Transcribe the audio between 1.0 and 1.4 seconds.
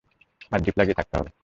হবে।